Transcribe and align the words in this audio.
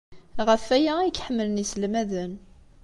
Ɣef 0.47 0.65
waya 0.69 0.93
ay 0.99 1.11
k-ḥemmlen 1.11 1.61
yiselmaden. 1.61 2.33